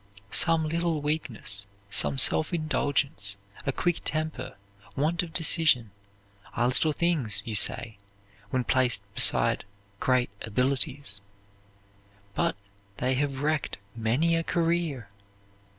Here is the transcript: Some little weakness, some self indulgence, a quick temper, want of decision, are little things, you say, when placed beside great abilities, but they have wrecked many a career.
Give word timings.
Some 0.31 0.67
little 0.67 0.99
weakness, 0.99 1.67
some 1.91 2.17
self 2.17 2.51
indulgence, 2.55 3.37
a 3.67 3.71
quick 3.71 3.99
temper, 4.03 4.57
want 4.95 5.21
of 5.21 5.31
decision, 5.31 5.91
are 6.55 6.69
little 6.69 6.91
things, 6.91 7.43
you 7.45 7.53
say, 7.53 7.99
when 8.49 8.63
placed 8.63 9.03
beside 9.13 9.63
great 9.99 10.31
abilities, 10.41 11.21
but 12.33 12.55
they 12.97 13.13
have 13.13 13.41
wrecked 13.43 13.77
many 13.95 14.35
a 14.35 14.43
career. 14.43 15.07